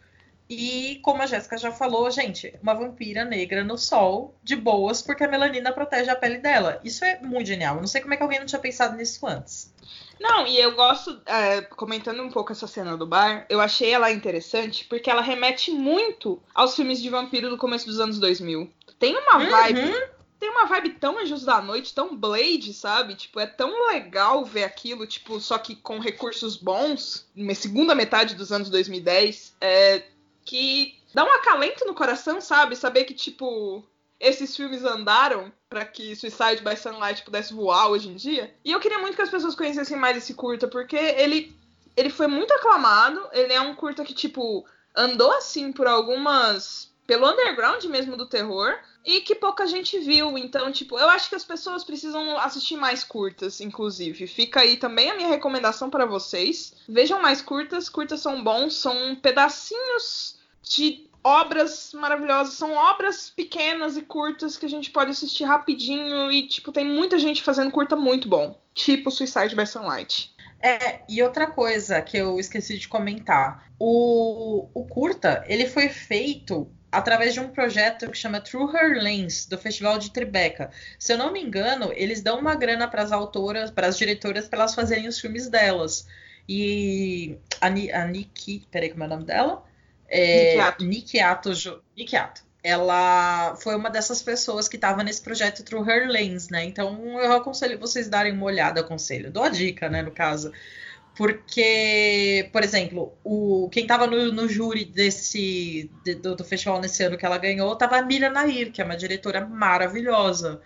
E 0.49 0.99
como 1.03 1.21
a 1.21 1.27
Jéssica 1.27 1.57
já 1.57 1.71
falou, 1.71 2.09
gente, 2.09 2.57
uma 2.63 2.73
vampira 2.73 3.23
negra 3.23 3.63
no 3.63 3.77
sol, 3.77 4.35
de 4.43 4.55
boas, 4.55 4.99
porque 4.99 5.23
a 5.23 5.27
melanina 5.27 5.71
protege 5.71 6.09
a 6.09 6.15
pele 6.15 6.39
dela. 6.39 6.81
Isso 6.83 7.05
é 7.05 7.19
muito 7.21 7.45
genial. 7.45 7.75
Eu 7.75 7.81
não 7.81 7.87
sei 7.87 8.01
como 8.01 8.15
é 8.15 8.17
que 8.17 8.23
alguém 8.23 8.39
não 8.39 8.47
tinha 8.47 8.59
pensado 8.59 8.97
nisso 8.97 9.25
antes. 9.27 9.71
Não, 10.19 10.47
e 10.47 10.59
eu 10.59 10.75
gosto, 10.75 11.21
é, 11.25 11.61
comentando 11.61 12.21
um 12.23 12.31
pouco 12.31 12.51
essa 12.51 12.67
cena 12.67 12.97
do 12.97 13.05
bar, 13.05 13.45
eu 13.47 13.61
achei 13.61 13.91
ela 13.91 14.11
interessante 14.11 14.85
porque 14.85 15.09
ela 15.09 15.21
remete 15.21 15.71
muito 15.71 16.41
aos 16.53 16.75
filmes 16.75 16.99
de 16.99 17.09
vampiro 17.09 17.49
do 17.49 17.57
começo 17.57 17.85
dos 17.85 17.99
anos 17.99 18.19
2000. 18.19 18.69
Tem 18.97 19.15
uma 19.15 19.37
uhum. 19.37 19.49
vibe. 19.49 20.09
Tem 20.39 20.49
uma 20.49 20.65
vibe 20.65 20.91
tão 20.91 21.19
Anjos 21.19 21.43
da 21.43 21.61
Noite, 21.61 21.93
tão 21.93 22.15
Blade, 22.15 22.73
sabe? 22.73 23.13
Tipo, 23.13 23.41
é 23.41 23.45
tão 23.45 23.87
legal 23.87 24.45
ver 24.45 24.63
aquilo, 24.63 25.05
tipo, 25.05 25.37
só 25.39 25.57
que 25.57 25.75
com 25.75 25.99
recursos 25.99 26.55
bons, 26.55 27.29
na 27.35 27.53
segunda 27.53 27.93
metade 27.93 28.35
dos 28.35 28.49
anos 28.49 28.69
2010, 28.69 29.57
é, 29.59 30.03
que 30.49 30.95
dá 31.13 31.23
um 31.23 31.31
acalento 31.31 31.85
no 31.85 31.93
coração, 31.93 32.41
sabe? 32.41 32.75
Saber 32.75 33.03
que, 33.03 33.13
tipo, 33.13 33.83
esses 34.19 34.55
filmes 34.55 34.83
andaram 34.83 35.53
para 35.69 35.85
que 35.85 36.15
Suicide 36.15 36.63
by 36.63 36.75
Sunlight 36.75 37.21
pudesse 37.21 37.53
voar 37.53 37.89
hoje 37.89 38.09
em 38.09 38.15
dia. 38.15 38.51
E 38.65 38.71
eu 38.71 38.79
queria 38.79 38.97
muito 38.97 39.15
que 39.15 39.21
as 39.21 39.29
pessoas 39.29 39.53
conhecessem 39.53 39.95
mais 39.95 40.17
esse 40.17 40.33
curta, 40.33 40.67
porque 40.67 40.95
ele, 40.95 41.55
ele 41.95 42.09
foi 42.09 42.25
muito 42.25 42.51
aclamado. 42.51 43.29
Ele 43.31 43.53
é 43.53 43.61
um 43.61 43.75
curta 43.75 44.03
que, 44.03 44.13
tipo, 44.15 44.65
andou 44.95 45.31
assim 45.33 45.71
por 45.71 45.85
algumas. 45.85 46.91
pelo 47.05 47.29
underground 47.29 47.83
mesmo 47.85 48.17
do 48.17 48.25
terror. 48.25 48.75
E 49.05 49.21
que 49.21 49.35
pouca 49.35 49.67
gente 49.67 49.99
viu. 49.99 50.35
Então, 50.35 50.71
tipo, 50.71 50.97
eu 50.97 51.09
acho 51.09 51.29
que 51.29 51.35
as 51.35 51.45
pessoas 51.45 51.83
precisam 51.83 52.39
assistir 52.39 52.75
mais 52.75 53.03
curtas, 53.03 53.61
inclusive. 53.61 54.25
Fica 54.25 54.61
aí 54.61 54.77
também 54.77 55.11
a 55.11 55.15
minha 55.15 55.29
recomendação 55.29 55.91
para 55.91 56.07
vocês. 56.07 56.73
Vejam 56.87 57.21
mais 57.21 57.39
curtas. 57.39 57.87
Curtas 57.87 58.19
são 58.19 58.43
bons, 58.43 58.73
são 58.73 59.15
pedacinhos 59.15 60.38
de 60.61 61.09
obras 61.23 61.91
maravilhosas, 61.93 62.53
são 62.53 62.73
obras 62.73 63.29
pequenas 63.29 63.97
e 63.97 64.01
curtas 64.01 64.57
que 64.57 64.65
a 64.65 64.69
gente 64.69 64.89
pode 64.89 65.11
assistir 65.11 65.43
rapidinho 65.43 66.31
e, 66.31 66.47
tipo, 66.47 66.71
tem 66.71 66.85
muita 66.85 67.19
gente 67.19 67.43
fazendo 67.43 67.71
curta 67.71 67.95
muito 67.95 68.27
bom. 68.27 68.59
Tipo 68.73 69.11
Suicide 69.11 69.55
by 69.55 69.65
Sunlight. 69.65 70.33
É, 70.61 71.01
e 71.07 71.21
outra 71.21 71.47
coisa 71.47 72.01
que 72.01 72.17
eu 72.17 72.39
esqueci 72.39 72.77
de 72.77 72.87
comentar. 72.87 73.69
O, 73.77 74.67
o 74.73 74.85
curta, 74.85 75.43
ele 75.47 75.65
foi 75.65 75.89
feito 75.89 76.69
através 76.91 77.33
de 77.33 77.39
um 77.39 77.49
projeto 77.49 78.09
que 78.09 78.17
chama 78.17 78.41
Through 78.41 78.75
Her 78.75 79.01
Lens, 79.01 79.45
do 79.45 79.57
Festival 79.57 79.99
de 79.99 80.11
Tribeca. 80.11 80.71
Se 80.97 81.13
eu 81.13 81.17
não 81.17 81.31
me 81.31 81.41
engano, 81.41 81.91
eles 81.93 82.21
dão 82.21 82.39
uma 82.39 82.55
grana 82.55 82.87
para 82.87 83.03
as 83.03 83.11
autoras, 83.11 83.71
para 83.71 83.87
as 83.87 83.97
diretoras, 83.97 84.47
para 84.47 84.59
elas 84.59 84.75
fazerem 84.75 85.07
os 85.07 85.19
filmes 85.19 85.47
delas. 85.49 86.07
E 86.47 87.37
a, 87.61 87.67
a 87.67 88.05
Nikki, 88.05 88.67
peraí, 88.71 88.89
como 88.89 89.03
é 89.03 89.07
o 89.07 89.09
nome 89.09 89.23
dela? 89.23 89.63
É, 90.09 90.55
Nikiato. 90.83 91.81
Nikiato. 91.95 92.43
Ela 92.61 93.55
foi 93.55 93.75
uma 93.75 93.89
dessas 93.89 94.21
pessoas 94.21 94.67
que 94.67 94.75
estava 94.75 95.03
nesse 95.03 95.21
projeto 95.21 95.63
Through 95.63 95.89
Her 95.89 96.09
Lens, 96.09 96.49
né? 96.49 96.65
Então 96.65 97.19
eu 97.21 97.31
aconselho 97.33 97.79
vocês 97.79 98.09
darem 98.09 98.33
uma 98.33 98.45
olhada, 98.45 98.81
aconselho. 98.81 99.31
Dou 99.31 99.43
a 99.43 99.49
dica, 99.49 99.87
né, 99.89 100.01
no 100.01 100.11
caso. 100.11 100.51
Porque, 101.15 102.49
por 102.53 102.63
exemplo, 102.63 103.13
o, 103.23 103.69
quem 103.71 103.83
estava 103.83 104.07
no, 104.07 104.31
no, 104.31 104.47
júri 104.47 104.85
desse 104.85 105.91
de, 106.03 106.15
do, 106.15 106.35
do, 106.35 106.45
festival 106.45 106.79
nesse 106.79 107.03
ano 107.03 107.17
que 107.17 107.25
ela 107.25 107.37
ganhou 107.37 107.73
estava 107.73 107.97
a 107.97 108.01
Mira 108.01 108.29
Nair, 108.29 108.71
que 108.71 108.81
é 108.81 108.85
uma 108.85 108.95
diretora 108.95 109.45
maravilhosa. 109.45 110.61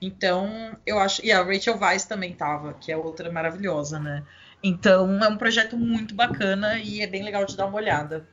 Então, 0.00 0.76
eu 0.86 0.98
acho. 0.98 1.24
E 1.24 1.30
a 1.32 1.42
Rachel 1.42 1.78
Weisz 1.78 2.06
também 2.06 2.32
estava, 2.32 2.72
que 2.74 2.90
é 2.90 2.96
outra 2.96 3.30
maravilhosa, 3.30 3.98
né? 3.98 4.24
Então, 4.62 5.22
é 5.22 5.28
um 5.28 5.36
projeto 5.36 5.76
muito 5.76 6.14
bacana 6.14 6.78
e 6.78 7.02
é 7.02 7.06
bem 7.06 7.22
legal 7.22 7.44
de 7.44 7.56
dar 7.56 7.66
uma 7.66 7.76
olhada. 7.76 8.26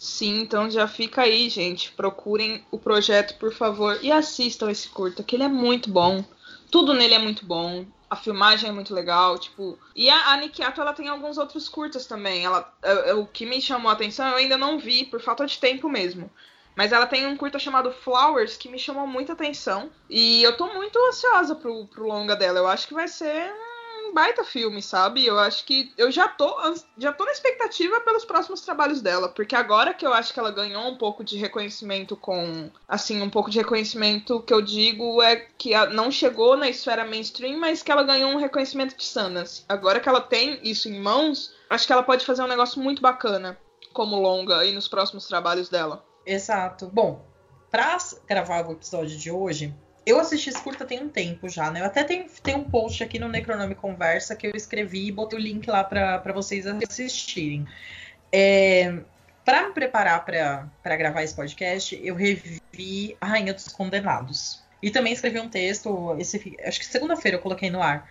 Sim, 0.00 0.40
então 0.40 0.70
já 0.70 0.88
fica 0.88 1.22
aí, 1.22 1.50
gente. 1.50 1.92
Procurem 1.92 2.64
o 2.70 2.78
projeto, 2.78 3.38
por 3.38 3.52
favor, 3.52 3.98
e 4.02 4.10
assistam 4.10 4.70
esse 4.70 4.88
curta, 4.88 5.22
que 5.22 5.36
ele 5.36 5.42
é 5.42 5.48
muito 5.48 5.90
bom. 5.90 6.24
Tudo 6.70 6.94
nele 6.94 7.14
é 7.14 7.18
muito 7.18 7.44
bom. 7.44 7.84
A 8.08 8.16
filmagem 8.16 8.70
é 8.70 8.72
muito 8.72 8.94
legal, 8.94 9.38
tipo. 9.38 9.78
E 9.94 10.08
a, 10.08 10.32
a 10.32 10.36
Nikiato, 10.38 10.80
ela 10.80 10.94
tem 10.94 11.08
alguns 11.08 11.36
outros 11.36 11.68
curtas 11.68 12.06
também. 12.06 12.46
Ela, 12.46 12.72
é, 12.82 13.10
é, 13.10 13.14
o 13.14 13.26
que 13.26 13.44
me 13.44 13.60
chamou 13.60 13.90
a 13.90 13.92
atenção, 13.92 14.26
eu 14.28 14.36
ainda 14.36 14.56
não 14.56 14.78
vi, 14.78 15.04
por 15.04 15.20
falta 15.20 15.46
de 15.46 15.58
tempo 15.58 15.86
mesmo. 15.86 16.30
Mas 16.74 16.92
ela 16.92 17.06
tem 17.06 17.26
um 17.26 17.36
curta 17.36 17.58
chamado 17.58 17.92
Flowers 17.92 18.56
que 18.56 18.70
me 18.70 18.78
chamou 18.78 19.06
muita 19.06 19.34
atenção. 19.34 19.90
E 20.08 20.42
eu 20.42 20.56
tô 20.56 20.72
muito 20.72 20.98
ansiosa 21.08 21.54
pro, 21.54 21.86
pro 21.88 22.06
longa 22.06 22.34
dela. 22.34 22.58
Eu 22.58 22.66
acho 22.66 22.88
que 22.88 22.94
vai 22.94 23.06
ser 23.06 23.52
baita 24.12 24.44
filme, 24.44 24.82
sabe? 24.82 25.24
Eu 25.24 25.38
acho 25.38 25.64
que 25.64 25.92
eu 25.96 26.10
já 26.10 26.28
tô, 26.28 26.54
já 26.98 27.12
tô 27.12 27.24
na 27.24 27.32
expectativa 27.32 28.00
pelos 28.00 28.24
próximos 28.24 28.60
trabalhos 28.60 29.00
dela, 29.00 29.28
porque 29.28 29.54
agora 29.54 29.94
que 29.94 30.06
eu 30.06 30.12
acho 30.12 30.32
que 30.32 30.40
ela 30.40 30.50
ganhou 30.50 30.88
um 30.88 30.96
pouco 30.96 31.24
de 31.24 31.36
reconhecimento 31.36 32.16
com, 32.16 32.70
assim, 32.88 33.22
um 33.22 33.30
pouco 33.30 33.50
de 33.50 33.58
reconhecimento 33.58 34.40
que 34.42 34.52
eu 34.52 34.62
digo 34.62 35.22
é 35.22 35.36
que 35.36 35.74
não 35.88 36.10
chegou 36.10 36.56
na 36.56 36.68
esfera 36.68 37.04
mainstream, 37.04 37.58
mas 37.58 37.82
que 37.82 37.90
ela 37.92 38.02
ganhou 38.02 38.30
um 38.30 38.38
reconhecimento 38.38 38.96
de 38.96 39.04
Sanas. 39.04 39.64
Agora 39.68 40.00
que 40.00 40.08
ela 40.08 40.20
tem 40.20 40.60
isso 40.62 40.88
em 40.88 41.00
mãos, 41.00 41.54
acho 41.68 41.86
que 41.86 41.92
ela 41.92 42.02
pode 42.02 42.24
fazer 42.24 42.42
um 42.42 42.48
negócio 42.48 42.80
muito 42.80 43.02
bacana 43.02 43.58
como 43.92 44.20
longa 44.20 44.58
aí 44.58 44.72
nos 44.72 44.88
próximos 44.88 45.26
trabalhos 45.26 45.68
dela. 45.68 46.04
Exato. 46.24 46.88
Bom, 46.92 47.24
para 47.70 47.96
gravar 48.28 48.66
o 48.66 48.72
episódio 48.72 49.16
de 49.16 49.30
hoje, 49.30 49.74
eu 50.04 50.18
assisti 50.18 50.50
esse 50.50 50.62
curta 50.62 50.84
tem 50.84 51.02
um 51.02 51.08
tempo 51.08 51.48
já, 51.48 51.70
né? 51.70 51.80
Eu 51.80 51.84
até 51.84 52.02
tenho, 52.04 52.26
tenho 52.42 52.58
um 52.58 52.64
post 52.64 53.02
aqui 53.02 53.18
no 53.18 53.28
Necronome 53.28 53.74
Conversa 53.74 54.34
que 54.34 54.46
eu 54.46 54.52
escrevi 54.54 55.08
e 55.08 55.12
botei 55.12 55.38
o 55.38 55.42
link 55.42 55.68
lá 55.68 55.84
para 55.84 56.32
vocês 56.32 56.66
assistirem. 56.66 57.66
É, 58.32 59.00
para 59.44 59.68
me 59.68 59.74
preparar 59.74 60.24
para 60.24 60.96
gravar 60.96 61.22
esse 61.22 61.34
podcast, 61.34 61.98
eu 62.02 62.14
revi 62.14 63.16
A 63.20 63.26
Rainha 63.26 63.52
dos 63.52 63.68
Condenados. 63.68 64.62
E 64.82 64.90
também 64.90 65.12
escrevi 65.12 65.38
um 65.38 65.48
texto, 65.48 66.16
esse, 66.18 66.56
acho 66.64 66.78
que 66.78 66.86
segunda-feira 66.86 67.36
eu 67.36 67.42
coloquei 67.42 67.70
no 67.70 67.82
ar, 67.82 68.08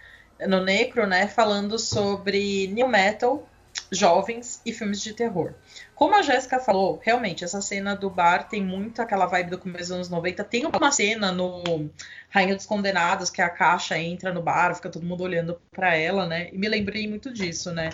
no 0.47 0.63
Necro, 0.63 1.07
né? 1.07 1.27
Falando 1.27 1.79
sobre 1.79 2.67
new 2.67 2.87
metal, 2.87 3.47
jovens 3.91 4.61
e 4.65 4.71
filmes 4.71 5.01
de 5.01 5.13
terror. 5.13 5.53
Como 5.95 6.15
a 6.15 6.21
Jéssica 6.21 6.59
falou, 6.59 6.99
realmente, 7.03 7.43
essa 7.43 7.61
cena 7.61 7.95
do 7.95 8.09
bar 8.09 8.47
tem 8.47 8.63
muito 8.63 9.01
aquela 9.01 9.25
vibe 9.25 9.51
do 9.51 9.57
começo 9.57 9.85
dos 9.85 9.91
anos 9.91 10.09
90. 10.09 10.43
Tem 10.43 10.65
uma 10.65 10.91
cena 10.91 11.31
no 11.31 11.89
Rainha 12.29 12.55
dos 12.55 12.65
Condenados 12.65 13.29
que 13.29 13.41
a 13.41 13.49
caixa 13.49 13.97
entra 13.97 14.33
no 14.33 14.41
bar, 14.41 14.75
fica 14.75 14.89
todo 14.89 15.05
mundo 15.05 15.23
olhando 15.23 15.59
para 15.71 15.95
ela, 15.95 16.25
né? 16.25 16.49
E 16.51 16.57
me 16.57 16.67
lembrei 16.69 17.07
muito 17.07 17.33
disso, 17.33 17.71
né? 17.71 17.89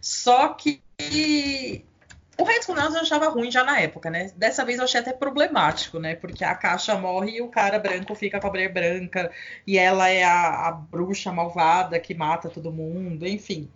Só 0.00 0.48
que 0.50 0.82
O 2.38 2.44
High 2.44 2.62
School 2.62 2.76
Musical 2.76 2.96
eu 2.96 3.02
achava 3.02 3.28
ruim 3.28 3.50
já 3.50 3.62
na 3.62 3.78
época, 3.80 4.08
né? 4.08 4.32
Dessa 4.34 4.64
vez 4.64 4.78
eu 4.78 4.84
achei 4.84 5.00
até 5.00 5.12
problemático, 5.12 5.98
né? 5.98 6.14
Porque 6.14 6.42
a 6.42 6.54
caixa 6.54 6.96
morre 6.96 7.36
e 7.36 7.42
o 7.42 7.48
cara 7.48 7.78
branco 7.78 8.14
fica 8.14 8.40
com 8.40 8.46
a 8.46 8.50
mulher 8.50 8.72
branca. 8.72 9.30
E 9.66 9.76
ela 9.76 10.08
é 10.08 10.24
a, 10.24 10.68
a 10.68 10.72
bruxa 10.72 11.30
malvada 11.30 12.00
que 12.00 12.14
mata 12.14 12.48
todo 12.48 12.72
mundo, 12.72 13.26
enfim. 13.26 13.70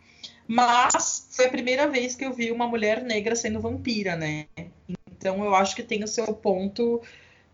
Mas 0.47 1.29
foi 1.31 1.47
a 1.47 1.51
primeira 1.51 1.89
vez 1.89 2.15
que 2.15 2.25
eu 2.25 2.33
vi 2.33 2.51
uma 2.51 2.67
mulher 2.67 3.03
negra 3.03 3.35
sendo 3.35 3.61
vampira, 3.61 4.15
né? 4.17 4.47
Então 5.17 5.43
eu 5.45 5.55
acho 5.55 5.75
que 5.75 5.83
tem 5.83 6.05
o 6.05 6.09
seu 6.09 6.27
ponto 6.35 7.01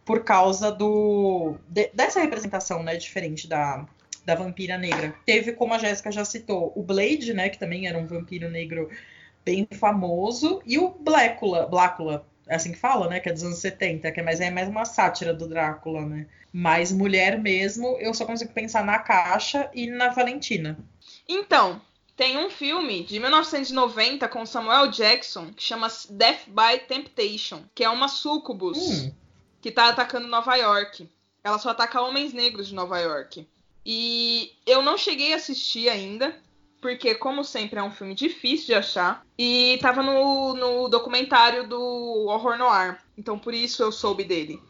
por 0.04 0.24
causa 0.24 0.72
do 0.72 1.56
de, 1.68 1.88
dessa 1.94 2.20
representação, 2.20 2.82
né, 2.82 2.96
diferente 2.96 3.46
da, 3.46 3.86
da 4.24 4.34
vampira 4.34 4.76
negra. 4.76 5.14
Teve, 5.24 5.52
como 5.52 5.74
a 5.74 5.78
Jéssica 5.78 6.10
já 6.10 6.24
citou, 6.24 6.72
o 6.74 6.82
Blade, 6.82 7.32
né, 7.32 7.48
que 7.48 7.58
também 7.58 7.86
era 7.86 7.96
um 7.96 8.06
vampiro 8.06 8.50
negro 8.50 8.90
bem 9.44 9.68
famoso, 9.72 10.60
e 10.66 10.78
o 10.78 10.90
Blácula, 10.90 11.66
Blácula, 11.66 12.26
é 12.48 12.56
assim 12.56 12.72
que 12.72 12.78
fala, 12.78 13.08
né, 13.08 13.20
que 13.20 13.28
é 13.28 13.32
dos 13.32 13.44
anos 13.44 13.58
70, 13.58 14.10
que 14.10 14.20
é 14.20 14.22
mais, 14.22 14.40
é 14.40 14.50
mais 14.50 14.68
uma 14.68 14.84
sátira 14.84 15.32
do 15.32 15.48
Drácula, 15.48 16.04
né. 16.04 16.26
Mas 16.52 16.90
mulher 16.90 17.38
mesmo, 17.38 17.96
eu 18.00 18.12
só 18.12 18.24
consigo 18.24 18.52
pensar 18.52 18.84
na 18.84 18.98
Caixa 18.98 19.70
e 19.72 19.86
na 19.86 20.08
Valentina. 20.08 20.76
Então, 21.28 21.80
tem 22.20 22.36
um 22.36 22.50
filme 22.50 23.02
de 23.02 23.18
1990 23.18 24.28
com 24.28 24.44
Samuel 24.44 24.88
Jackson 24.88 25.50
que 25.56 25.62
chama 25.62 25.88
Death 26.10 26.48
by 26.48 26.78
Temptation, 26.86 27.62
que 27.74 27.82
é 27.82 27.88
uma 27.88 28.08
sucubus 28.08 28.76
hum. 28.76 29.12
que 29.58 29.70
tá 29.70 29.88
atacando 29.88 30.28
Nova 30.28 30.54
York. 30.54 31.08
Ela 31.42 31.58
só 31.58 31.70
ataca 31.70 32.02
homens 32.02 32.34
negros 32.34 32.68
de 32.68 32.74
Nova 32.74 32.98
York. 32.98 33.48
E 33.86 34.52
eu 34.66 34.82
não 34.82 34.98
cheguei 34.98 35.32
a 35.32 35.36
assistir 35.36 35.88
ainda, 35.88 36.38
porque, 36.78 37.14
como 37.14 37.42
sempre, 37.42 37.80
é 37.80 37.82
um 37.82 37.90
filme 37.90 38.14
difícil 38.14 38.66
de 38.66 38.74
achar. 38.74 39.24
E 39.38 39.78
tava 39.80 40.02
no, 40.02 40.52
no 40.52 40.88
documentário 40.90 41.66
do 41.66 42.26
Horror 42.28 42.58
Noir. 42.58 42.98
Então, 43.16 43.38
por 43.38 43.54
isso 43.54 43.82
eu 43.82 43.90
soube 43.90 44.24
dele. 44.24 44.60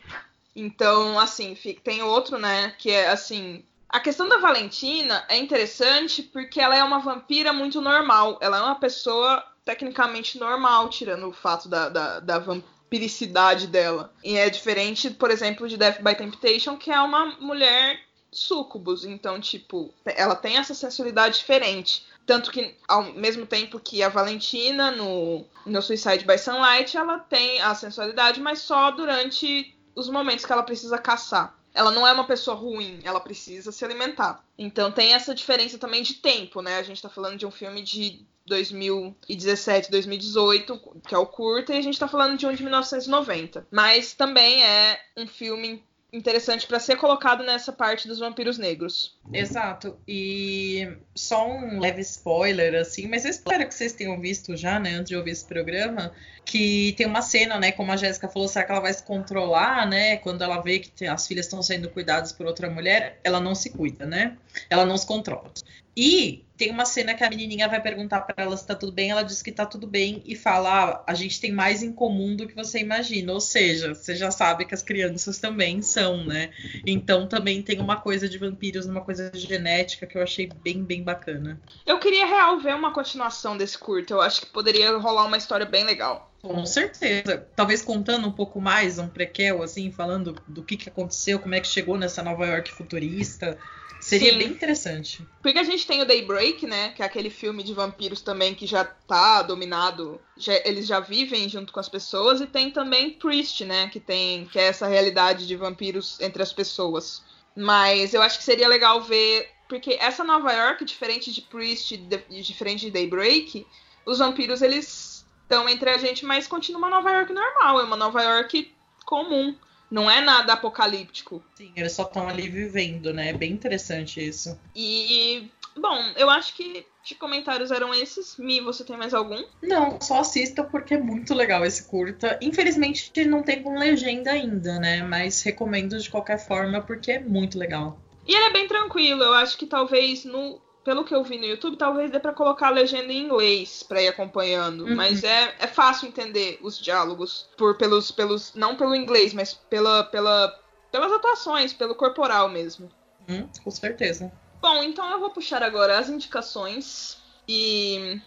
Então, 0.54 1.18
assim, 1.18 1.56
tem 1.82 2.00
outro, 2.00 2.38
né? 2.38 2.76
Que 2.78 2.92
é 2.92 3.08
assim. 3.08 3.64
A 3.92 3.98
questão 3.98 4.28
da 4.28 4.38
Valentina 4.38 5.24
é 5.28 5.36
interessante 5.36 6.22
porque 6.22 6.60
ela 6.60 6.76
é 6.76 6.84
uma 6.84 7.00
vampira 7.00 7.52
muito 7.52 7.80
normal. 7.80 8.38
Ela 8.40 8.58
é 8.58 8.62
uma 8.62 8.76
pessoa 8.76 9.44
tecnicamente 9.64 10.38
normal, 10.38 10.88
tirando 10.88 11.28
o 11.28 11.32
fato 11.32 11.68
da, 11.68 11.88
da, 11.88 12.20
da 12.20 12.38
vampiricidade 12.38 13.66
dela. 13.66 14.12
E 14.22 14.36
é 14.36 14.48
diferente, 14.48 15.10
por 15.10 15.28
exemplo, 15.28 15.68
de 15.68 15.76
Death 15.76 16.02
by 16.02 16.14
Temptation, 16.14 16.76
que 16.76 16.92
é 16.92 17.00
uma 17.00 17.36
mulher 17.40 18.00
sucubus. 18.30 19.04
Então, 19.04 19.40
tipo, 19.40 19.92
ela 20.04 20.36
tem 20.36 20.56
essa 20.56 20.72
sensualidade 20.72 21.38
diferente. 21.38 22.06
Tanto 22.24 22.52
que, 22.52 22.76
ao 22.86 23.02
mesmo 23.14 23.44
tempo 23.44 23.80
que 23.80 24.04
a 24.04 24.08
Valentina, 24.08 24.92
no, 24.92 25.44
no 25.66 25.82
Suicide 25.82 26.24
by 26.24 26.38
Sunlight, 26.38 26.96
ela 26.96 27.18
tem 27.18 27.60
a 27.60 27.74
sensualidade, 27.74 28.40
mas 28.40 28.60
só 28.60 28.92
durante 28.92 29.76
os 29.96 30.08
momentos 30.08 30.44
que 30.44 30.52
ela 30.52 30.62
precisa 30.62 30.96
caçar. 30.96 31.58
Ela 31.74 31.90
não 31.90 32.06
é 32.06 32.12
uma 32.12 32.26
pessoa 32.26 32.56
ruim, 32.56 33.00
ela 33.04 33.20
precisa 33.20 33.70
se 33.70 33.84
alimentar. 33.84 34.44
Então 34.58 34.90
tem 34.90 35.14
essa 35.14 35.34
diferença 35.34 35.78
também 35.78 36.02
de 36.02 36.14
tempo, 36.14 36.60
né? 36.60 36.78
A 36.78 36.82
gente 36.82 37.00
tá 37.00 37.08
falando 37.08 37.38
de 37.38 37.46
um 37.46 37.50
filme 37.50 37.82
de 37.82 38.24
2017, 38.46 39.90
2018, 39.90 40.80
que 41.06 41.14
é 41.14 41.18
o 41.18 41.26
curta, 41.26 41.72
e 41.72 41.78
a 41.78 41.82
gente 41.82 41.98
tá 41.98 42.08
falando 42.08 42.36
de 42.36 42.46
um 42.46 42.52
de 42.52 42.62
1990. 42.62 43.66
Mas 43.70 44.12
também 44.12 44.64
é 44.64 45.00
um 45.16 45.26
filme 45.26 45.84
interessante 46.12 46.66
para 46.66 46.80
ser 46.80 46.96
colocado 46.96 47.44
nessa 47.44 47.72
parte 47.72 48.08
dos 48.08 48.18
vampiros 48.18 48.58
negros. 48.58 49.16
Exato. 49.32 49.98
E 50.06 50.96
só 51.14 51.48
um 51.48 51.78
leve 51.78 52.00
spoiler, 52.00 52.74
assim, 52.74 53.06
mas 53.06 53.24
eu 53.24 53.30
espero 53.30 53.66
que 53.66 53.74
vocês 53.74 53.92
tenham 53.92 54.20
visto 54.20 54.56
já, 54.56 54.78
né, 54.78 54.94
antes 54.94 55.10
de 55.10 55.16
ouvir 55.16 55.30
esse 55.30 55.44
programa, 55.44 56.12
que 56.44 56.94
tem 56.96 57.06
uma 57.06 57.22
cena, 57.22 57.58
né, 57.58 57.72
como 57.72 57.92
a 57.92 57.96
Jéssica 57.96 58.28
falou, 58.28 58.48
será 58.48 58.64
que 58.64 58.72
ela 58.72 58.80
vai 58.80 58.92
se 58.92 59.02
controlar, 59.02 59.86
né, 59.88 60.16
quando 60.16 60.42
ela 60.42 60.60
vê 60.60 60.80
que 60.80 61.06
as 61.06 61.26
filhas 61.26 61.46
estão 61.46 61.62
sendo 61.62 61.88
cuidadas 61.88 62.32
por 62.32 62.46
outra 62.46 62.68
mulher, 62.68 63.20
ela 63.22 63.40
não 63.40 63.54
se 63.54 63.70
cuida, 63.70 64.06
né? 64.06 64.36
Ela 64.68 64.84
não 64.84 64.96
se 64.96 65.06
controla. 65.06 65.52
E 65.96 66.44
tem 66.60 66.70
uma 66.70 66.84
cena 66.84 67.14
que 67.14 67.24
a 67.24 67.30
menininha 67.30 67.66
vai 67.66 67.80
perguntar 67.80 68.20
para 68.20 68.44
ela 68.44 68.54
se 68.54 68.66
tá 68.66 68.74
tudo 68.74 68.92
bem, 68.92 69.10
ela 69.10 69.22
diz 69.22 69.40
que 69.40 69.50
tá 69.50 69.64
tudo 69.64 69.86
bem 69.86 70.22
e 70.26 70.36
fala: 70.36 70.68
ah, 70.68 71.04
a 71.06 71.14
gente 71.14 71.40
tem 71.40 71.50
mais 71.50 71.82
em 71.82 71.90
comum 71.90 72.36
do 72.36 72.46
que 72.46 72.54
você 72.54 72.80
imagina. 72.80 73.32
Ou 73.32 73.40
seja, 73.40 73.94
você 73.94 74.14
já 74.14 74.30
sabe 74.30 74.66
que 74.66 74.74
as 74.74 74.82
crianças 74.82 75.38
também 75.38 75.80
são, 75.80 76.22
né? 76.22 76.50
Então 76.84 77.26
também 77.26 77.62
tem 77.62 77.80
uma 77.80 77.96
coisa 77.96 78.28
de 78.28 78.36
vampiros, 78.36 78.84
uma 78.84 79.00
coisa 79.00 79.30
genética 79.34 80.06
que 80.06 80.18
eu 80.18 80.22
achei 80.22 80.50
bem, 80.62 80.84
bem 80.84 81.02
bacana. 81.02 81.58
Eu 81.86 81.98
queria 81.98 82.26
real 82.26 82.60
ver 82.60 82.74
uma 82.74 82.92
continuação 82.92 83.56
desse 83.56 83.78
curto. 83.78 84.12
Eu 84.12 84.20
acho 84.20 84.42
que 84.42 84.46
poderia 84.48 84.94
rolar 84.98 85.24
uma 85.24 85.38
história 85.38 85.64
bem 85.64 85.84
legal. 85.84 86.29
Com 86.42 86.64
certeza. 86.64 87.46
Talvez 87.54 87.82
contando 87.82 88.26
um 88.26 88.32
pouco 88.32 88.60
mais, 88.60 88.98
um 88.98 89.08
prequel, 89.08 89.62
assim, 89.62 89.90
falando 89.92 90.36
do 90.48 90.62
que, 90.62 90.76
que 90.76 90.88
aconteceu, 90.88 91.38
como 91.38 91.54
é 91.54 91.60
que 91.60 91.68
chegou 91.68 91.98
nessa 91.98 92.22
Nova 92.22 92.46
York 92.46 92.72
futurista. 92.72 93.58
Seria 94.00 94.32
Sim. 94.32 94.38
bem 94.38 94.48
interessante. 94.48 95.26
Porque 95.42 95.58
a 95.58 95.62
gente 95.62 95.86
tem 95.86 96.00
o 96.00 96.06
Daybreak, 96.06 96.66
né? 96.66 96.88
Que 96.92 97.02
é 97.02 97.04
aquele 97.04 97.28
filme 97.28 97.62
de 97.62 97.74
vampiros 97.74 98.22
também 98.22 98.54
que 98.54 98.66
já 98.66 98.82
tá 98.82 99.42
dominado. 99.42 100.18
Já, 100.38 100.54
eles 100.64 100.86
já 100.86 101.00
vivem 101.00 101.46
junto 101.50 101.70
com 101.70 101.78
as 101.78 101.88
pessoas. 101.88 102.40
E 102.40 102.46
tem 102.46 102.70
também 102.70 103.10
Priest, 103.10 103.62
né? 103.66 103.88
Que 103.88 104.00
tem 104.00 104.46
que 104.46 104.58
é 104.58 104.68
essa 104.68 104.86
realidade 104.86 105.46
de 105.46 105.54
vampiros 105.54 106.18
entre 106.20 106.42
as 106.42 106.50
pessoas. 106.50 107.22
Mas 107.54 108.14
eu 108.14 108.22
acho 108.22 108.38
que 108.38 108.44
seria 108.44 108.66
legal 108.66 109.02
ver. 109.02 109.50
Porque 109.68 109.98
essa 110.00 110.24
Nova 110.24 110.50
York, 110.50 110.82
diferente 110.86 111.30
de 111.30 111.42
Priest 111.42 111.94
e 112.30 112.42
diferente 112.42 112.86
de 112.86 112.90
Daybreak, 112.90 113.66
os 114.06 114.18
vampiros 114.18 114.62
eles 114.62 115.09
estão 115.50 115.68
entre 115.68 115.90
a 115.90 115.98
gente, 115.98 116.24
mas 116.24 116.46
continua 116.46 116.78
uma 116.78 116.90
Nova 116.90 117.10
York 117.10 117.32
normal. 117.32 117.80
É 117.80 117.82
uma 117.82 117.96
Nova 117.96 118.22
York 118.22 118.72
comum. 119.04 119.56
Não 119.90 120.08
é 120.08 120.20
nada 120.20 120.52
apocalíptico. 120.52 121.42
Sim, 121.56 121.72
eles 121.74 121.92
só 121.92 122.04
estão 122.04 122.28
ali 122.28 122.48
vivendo, 122.48 123.12
né? 123.12 123.30
É 123.30 123.32
bem 123.32 123.50
interessante 123.50 124.24
isso. 124.24 124.56
E, 124.74 125.50
bom, 125.76 125.96
eu 126.16 126.30
acho 126.30 126.54
que 126.54 126.86
de 127.02 127.16
comentários 127.16 127.72
eram 127.72 127.92
esses. 127.92 128.36
Mi, 128.36 128.60
você 128.60 128.84
tem 128.84 128.96
mais 128.96 129.12
algum? 129.12 129.42
Não, 129.60 130.00
só 130.00 130.20
assista 130.20 130.62
porque 130.62 130.94
é 130.94 130.98
muito 130.98 131.34
legal 131.34 131.64
esse 131.64 131.82
curta. 131.88 132.38
Infelizmente 132.40 133.10
ele 133.16 133.28
não 133.28 133.42
tem 133.42 133.60
com 133.60 133.76
legenda 133.76 134.30
ainda, 134.30 134.78
né? 134.78 135.02
Mas 135.02 135.42
recomendo 135.42 135.98
de 135.98 136.08
qualquer 136.08 136.38
forma 136.38 136.80
porque 136.80 137.10
é 137.10 137.20
muito 137.20 137.58
legal. 137.58 137.98
E 138.28 138.32
ele 138.32 138.44
é 138.44 138.52
bem 138.52 138.68
tranquilo. 138.68 139.24
Eu 139.24 139.34
acho 139.34 139.58
que 139.58 139.66
talvez 139.66 140.24
no 140.24 140.60
pelo 140.90 141.04
que 141.04 141.14
eu 141.14 141.22
vi 141.22 141.38
no 141.38 141.44
YouTube, 141.44 141.76
talvez 141.76 142.10
dê 142.10 142.18
para 142.18 142.32
colocar 142.32 142.66
a 142.66 142.70
legenda 142.70 143.12
em 143.12 143.24
inglês 143.24 143.80
para 143.80 144.02
ir 144.02 144.08
acompanhando. 144.08 144.86
Uhum. 144.86 144.96
Mas 144.96 145.22
é, 145.22 145.54
é 145.60 145.68
fácil 145.68 146.08
entender 146.08 146.58
os 146.60 146.80
diálogos 146.80 147.48
por 147.56 147.78
pelos 147.78 148.10
pelos 148.10 148.54
não 148.56 148.74
pelo 148.74 148.96
inglês, 148.96 149.32
mas 149.32 149.54
pela, 149.54 150.02
pela 150.02 150.52
pelas 150.90 151.12
atuações, 151.12 151.72
pelo 151.72 151.94
corporal 151.94 152.48
mesmo. 152.48 152.90
Uhum, 153.28 153.48
com 153.62 153.70
certeza. 153.70 154.32
Bom, 154.60 154.82
então 154.82 155.08
eu 155.12 155.20
vou 155.20 155.30
puxar 155.30 155.62
agora 155.62 155.96
as 155.96 156.08
indicações 156.08 157.18
e 157.46 158.20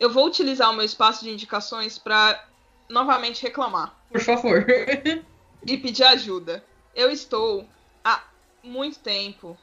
eu 0.00 0.10
vou 0.10 0.26
utilizar 0.26 0.70
o 0.70 0.74
meu 0.74 0.84
espaço 0.84 1.22
de 1.22 1.30
indicações 1.30 2.00
para 2.00 2.44
novamente 2.88 3.44
reclamar. 3.44 3.96
Por 4.10 4.20
favor. 4.20 4.66
e 5.64 5.78
pedir 5.78 6.02
ajuda. 6.02 6.64
Eu 6.96 7.12
estou 7.12 7.64
há 8.04 8.24
muito 8.60 8.98
tempo 8.98 9.56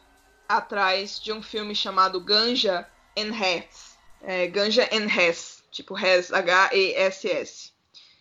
atrás 0.48 1.20
de 1.20 1.34
um 1.34 1.42
filme 1.42 1.75
chamado 1.75 2.20
Ganja 2.20 2.88
and 3.18 3.34
Hess. 3.34 3.98
É, 4.22 4.46
Ganja 4.48 4.88
and 4.92 5.08
Hess, 5.08 5.64
tipo 5.72 5.98
Hess, 5.98 6.32
H-E-S-S. 6.34 7.74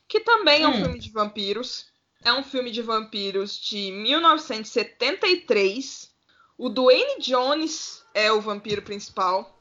Que 0.06 0.20
também 0.20 0.62
é 0.62 0.68
um 0.68 0.72
hum. 0.72 0.82
filme 0.82 0.98
de 0.98 1.10
vampiros. 1.10 1.86
É 2.22 2.30
um 2.32 2.42
filme 2.42 2.70
de 2.70 2.82
vampiros 2.82 3.58
de 3.58 3.90
1973. 3.92 6.10
O 6.56 6.68
Dwayne 6.68 7.20
Jones 7.20 8.04
é 8.14 8.30
o 8.32 8.40
vampiro 8.40 8.82
principal. 8.82 9.60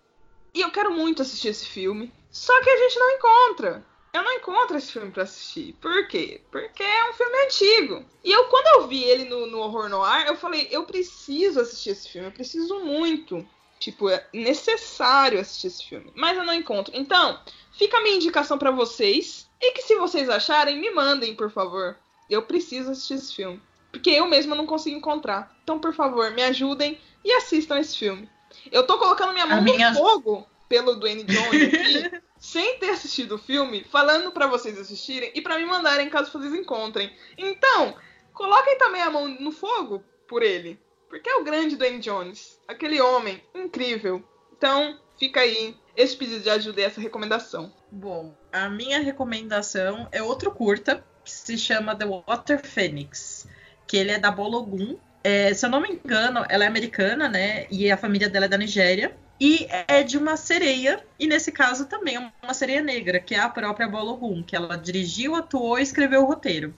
E 0.54 0.62
eu 0.62 0.72
quero 0.72 0.94
muito 0.94 1.22
assistir 1.22 1.50
esse 1.50 1.66
filme. 1.66 2.12
Só 2.30 2.62
que 2.62 2.70
a 2.70 2.78
gente 2.78 3.00
não 3.00 3.12
encontra 3.12 3.86
eu 4.14 4.24
não 4.24 4.32
encontro 4.34 4.78
esse 4.78 4.92
filme 4.92 5.12
para 5.12 5.24
assistir. 5.24 5.74
Por 5.82 6.08
quê? 6.08 6.40
Porque 6.52 6.84
é 6.84 7.10
um 7.10 7.14
filme 7.14 7.46
antigo. 7.46 8.06
E 8.24 8.32
eu, 8.32 8.46
quando 8.46 8.68
eu 8.82 8.88
vi 8.88 9.04
ele 9.04 9.26
no, 9.26 9.48
no 9.48 9.58
Horror 9.58 9.90
Noir, 9.90 10.28
eu 10.28 10.38
falei, 10.38 10.68
eu 10.70 10.84
preciso 10.84 11.60
assistir 11.60 11.90
esse 11.90 12.08
filme, 12.08 12.28
eu 12.28 12.32
preciso 12.32 12.80
muito. 12.82 13.46
Tipo, 13.80 14.10
é 14.10 14.26
necessário 14.32 15.40
assistir 15.40 15.68
esse 15.68 15.86
filme. 15.86 16.12
Mas 16.16 16.38
eu 16.38 16.46
não 16.46 16.54
encontro. 16.54 16.94
Então, 16.96 17.40
fica 17.74 17.98
a 17.98 18.02
minha 18.02 18.16
indicação 18.16 18.58
para 18.58 18.72
vocês. 18.72 19.50
E 19.60 19.72
que 19.72 19.82
se 19.82 19.96
vocês 19.96 20.30
acharem, 20.30 20.80
me 20.80 20.92
mandem, 20.92 21.36
por 21.36 21.50
favor. 21.52 21.98
Eu 22.30 22.44
preciso 22.44 22.92
assistir 22.92 23.16
esse 23.16 23.36
filme. 23.36 23.60
Porque 23.92 24.12
eu 24.12 24.28
mesma 24.28 24.56
não 24.56 24.68
consigo 24.68 24.96
encontrar. 24.96 25.56
Então, 25.64 25.80
por 25.80 25.94
favor, 25.94 26.30
me 26.32 26.44
ajudem 26.44 27.00
e 27.26 27.32
assistam 27.34 27.80
esse 27.80 27.98
filme. 27.98 28.30
Eu 28.72 28.86
tô 28.86 29.00
colocando 29.00 29.34
minha 29.34 29.48
mão 29.48 29.58
a 29.58 29.62
no 29.62 29.66
minha... 29.66 29.94
fogo 29.94 30.48
pelo 30.70 30.96
Dwayne 30.96 31.24
Jones 31.24 31.74
aqui. 31.74 32.24
sem 32.44 32.78
ter 32.78 32.90
assistido 32.90 33.36
o 33.36 33.38
filme, 33.38 33.86
falando 33.90 34.30
para 34.30 34.48
vocês 34.48 34.78
assistirem 34.78 35.32
e 35.34 35.42
para 35.42 35.58
me 35.58 35.66
mandarem 35.66 36.10
caso 36.10 36.30
vocês 36.30 36.54
encontrem. 36.54 37.10
Então, 37.38 37.96
coloquem 38.34 38.78
também 38.78 39.02
a 39.02 39.10
mão 39.10 39.30
no 39.30 39.50
fogo 39.50 40.04
por 40.28 40.44
ele, 40.44 40.78
porque 41.08 41.30
é 41.30 41.38
o 41.38 41.44
grande 41.46 41.78
Dwayne 41.78 42.00
Jones, 42.00 42.60
aquele 42.68 43.00
homem 43.00 43.42
incrível. 43.56 44.22
Então, 44.58 45.00
fica 45.18 45.40
aí 45.40 45.74
esse 45.96 46.18
pedido 46.18 46.44
de 46.44 46.50
ajuda 46.50 46.82
e 46.82 46.84
essa 46.84 47.00
recomendação. 47.00 47.74
Bom, 47.90 48.36
a 48.52 48.70
minha 48.70 49.00
recomendação 49.00 50.10
é 50.12 50.22
outro 50.22 50.52
curta 50.52 51.02
que 51.24 51.32
se 51.32 51.58
chama 51.58 51.96
The 51.96 52.06
Water 52.06 52.62
Phoenix, 52.62 53.48
que 53.88 53.96
ele 53.96 54.12
é 54.12 54.20
da 54.20 54.30
Bologun. 54.30 54.98
É, 55.24 55.54
se 55.54 55.66
eu 55.66 55.70
não 55.70 55.80
me 55.80 55.94
engano, 55.94 56.46
ela 56.50 56.66
é 56.66 56.68
americana, 56.68 57.30
né? 57.30 57.68
E 57.72 57.90
a 57.90 57.96
família 57.96 58.28
dela 58.28 58.48
é 58.48 58.50
da 58.50 58.58
Nigéria. 58.58 59.16
E 59.46 59.68
é 59.90 60.04
de 60.04 60.18
uma 60.18 60.38
sereia, 60.38 61.06
e 61.20 61.28
nesse 61.28 61.52
caso 61.52 61.86
também 61.86 62.16
é 62.16 62.32
uma 62.42 62.54
sereia 62.54 62.82
negra, 62.82 63.20
que 63.20 63.36
é 63.36 63.40
a 63.40 63.50
própria 63.50 63.90
Bologun, 63.90 64.42
que 64.42 64.56
ela 64.56 64.78
dirigiu, 64.78 65.36
atuou 65.36 65.78
e 65.78 65.84
escreveu 65.84 66.22
o 66.22 66.26
roteiro. 66.26 66.74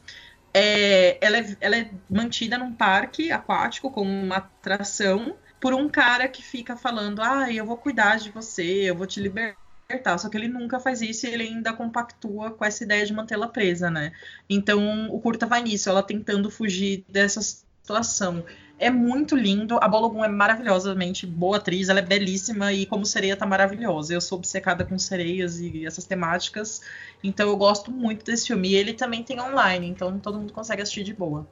É, 0.52 1.24
ela, 1.24 1.38
é, 1.38 1.58
ela 1.62 1.78
é 1.78 1.92
mantida 2.10 2.58
num 2.58 2.74
parque 2.74 3.32
aquático 3.32 3.92
como 3.92 4.10
uma 4.10 4.38
atração 4.38 5.36
por 5.62 5.76
um 5.76 5.88
cara 5.88 6.28
que 6.28 6.42
fica 6.42 6.76
falando: 6.76 7.22
ah, 7.22 7.54
eu 7.54 7.68
vou 7.68 7.78
cuidar 7.78 8.18
de 8.18 8.32
você, 8.32 8.90
eu 8.90 8.96
vou 8.96 9.06
te 9.06 9.20
libertar. 9.20 10.18
Só 10.18 10.28
que 10.28 10.36
ele 10.36 10.48
nunca 10.48 10.80
faz 10.80 11.04
isso 11.04 11.28
e 11.28 11.30
ele 11.30 11.44
ainda 11.44 11.72
compactua 11.72 12.50
com 12.50 12.66
essa 12.66 12.84
ideia 12.84 13.06
de 13.06 13.14
mantê-la 13.14 13.48
presa, 13.48 13.92
né? 13.92 14.12
Então 14.50 15.08
o 15.12 15.22
curta 15.22 15.46
vai 15.46 15.62
nisso, 15.62 15.88
ela 15.88 16.02
tentando 16.02 16.50
fugir 16.50 17.06
dessa 17.08 17.44
situação. 17.44 18.44
É 18.78 18.90
muito 18.90 19.36
lindo. 19.36 19.78
A 19.82 19.88
Bologun 19.88 20.24
é 20.24 20.28
maravilhosamente 20.28 21.26
boa 21.26 21.58
atriz, 21.58 21.88
ela 21.88 22.00
é 22.00 22.02
belíssima 22.02 22.74
e 22.74 22.86
como 22.86 23.06
sereia 23.06 23.38
tá 23.38 23.46
maravilhosa. 23.46 24.14
Eu 24.14 24.20
sou 24.20 24.38
obcecada 24.38 24.84
com 24.84 25.00
sereias 25.00 25.60
e 25.60 25.86
essas 25.86 26.06
temáticas, 26.06 26.82
então 27.24 27.48
eu 27.48 27.56
gosto 27.56 27.90
muito 27.90 28.26
desse 28.26 28.48
filme. 28.48 28.70
E 28.70 28.76
ele 28.76 28.94
também 28.94 29.24
tem 29.24 29.40
online, 29.40 29.88
então 29.88 30.20
todo 30.20 30.40
mundo 30.40 30.52
consegue 30.52 30.82
assistir 30.82 31.04
de 31.04 31.14
boa. 31.14 31.48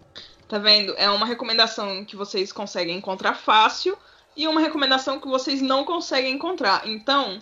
Tá 0.49 0.59
vendo? 0.59 0.93
É 0.97 1.09
uma 1.09 1.25
recomendação 1.25 2.03
que 2.03 2.15
vocês 2.15 2.51
conseguem 2.51 2.97
encontrar 2.97 3.35
fácil 3.35 3.97
e 4.35 4.47
uma 4.47 4.59
recomendação 4.59 5.19
que 5.19 5.27
vocês 5.27 5.61
não 5.61 5.85
conseguem 5.85 6.33
encontrar. 6.33 6.87
Então. 6.87 7.41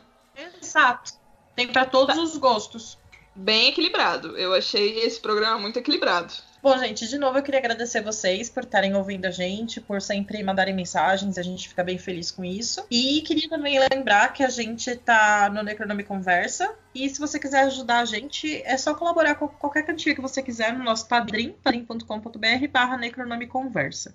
Exato. 0.62 1.14
Tem 1.56 1.68
para 1.68 1.86
todos 1.86 2.16
tá. 2.16 2.22
os 2.22 2.38
gostos. 2.38 3.01
Bem 3.36 3.70
equilibrado. 3.70 4.38
Eu 4.38 4.54
achei 4.54 5.00
esse 5.00 5.20
programa 5.20 5.60
muito 5.60 5.80
equilibrado. 5.80 6.34
Bom, 6.62 6.78
gente, 6.78 7.08
de 7.08 7.18
novo 7.18 7.40
eu 7.40 7.42
queria 7.42 7.60
agradecer 7.60 8.02
vocês 8.02 8.48
por 8.48 8.64
estarem 8.64 8.96
ouvindo 8.96 9.26
a 9.26 9.32
gente, 9.32 9.82
por 9.82 10.00
sempre 10.00 10.44
mandarem 10.44 10.76
mensagens, 10.76 11.40
a 11.40 11.42
gente 11.42 11.68
fica 11.68 11.84
bem 11.84 11.98
feliz 11.98 12.30
com 12.30 12.46
isso. 12.46 12.86
E 12.92 13.22
queria 13.22 13.50
também 13.50 13.80
lembrar 13.80 14.32
que 14.32 14.44
a 14.44 14.50
gente 14.50 14.96
tá 14.98 15.50
no 15.52 15.64
Necronome 15.64 16.04
Conversa, 16.04 16.76
e 16.94 17.10
se 17.10 17.20
você 17.20 17.40
quiser 17.40 17.62
ajudar 17.62 18.02
a 18.02 18.06
gente, 18.06 18.62
é 18.64 18.78
só 18.78 18.94
colaborar 18.94 19.36
com 19.36 19.48
qualquer 19.48 19.84
quantia 19.84 20.14
que 20.14 20.22
você 20.22 20.44
quiser 20.44 20.72
no 20.78 20.84
nosso 20.84 21.08
padrim, 21.08 21.56
padrim.com.br 21.64 22.68
barra 22.72 22.96
Necronome 22.96 23.48
Conversa. 23.48 24.14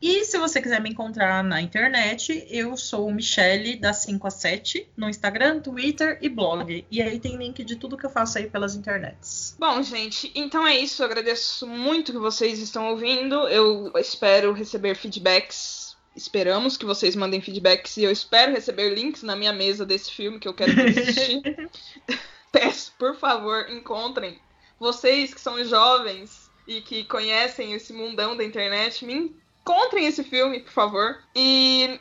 E 0.00 0.24
se 0.24 0.38
você 0.38 0.62
quiser 0.62 0.80
me 0.80 0.88
encontrar 0.88 1.44
na 1.44 1.60
internet, 1.60 2.46
eu 2.48 2.74
sou 2.74 3.12
Michelle, 3.12 3.76
da 3.76 3.92
5 3.92 4.26
a 4.26 4.30
7, 4.30 4.88
no 4.96 5.10
Instagram, 5.10 5.60
Twitter 5.60 6.18
e 6.22 6.28
blog. 6.28 6.86
E 6.90 7.02
aí 7.02 7.20
tem 7.20 7.36
link 7.36 7.62
de 7.62 7.76
tudo 7.76 7.98
que 7.98 8.06
eu 8.06 8.10
faço 8.10 8.38
aí 8.38 8.48
pelas 8.48 8.74
internets. 8.74 9.54
Bom, 9.58 9.82
gente, 9.82 10.32
então 10.34 10.66
é 10.66 10.78
isso. 10.78 11.02
Eu 11.02 11.06
agradeço 11.06 11.66
muito 11.66 12.12
que 12.12 12.18
vocês 12.18 12.58
estão 12.60 12.88
ouvindo. 12.88 13.46
Eu 13.48 13.92
espero 13.96 14.54
receber 14.54 14.94
feedbacks. 14.94 15.96
Esperamos 16.16 16.78
que 16.78 16.86
vocês 16.86 17.14
mandem 17.14 17.42
feedbacks 17.42 17.98
e 17.98 18.04
eu 18.04 18.10
espero 18.10 18.52
receber 18.52 18.94
links 18.94 19.22
na 19.22 19.36
minha 19.36 19.52
mesa 19.52 19.84
desse 19.84 20.10
filme 20.12 20.38
que 20.38 20.48
eu 20.48 20.54
quero 20.54 20.72
assistir. 20.80 21.42
Peço, 22.50 22.92
por 22.98 23.16
favor, 23.16 23.70
encontrem. 23.70 24.38
Vocês 24.78 25.34
que 25.34 25.40
são 25.40 25.62
jovens 25.62 26.50
e 26.66 26.80
que 26.80 27.04
conhecem 27.04 27.74
esse 27.74 27.92
mundão 27.92 28.36
da 28.36 28.42
internet, 28.42 29.04
me 29.04 29.36
encontrem 29.62 30.06
esse 30.06 30.24
filme, 30.24 30.60
por 30.60 30.72
favor. 30.72 31.22
E 31.34 32.00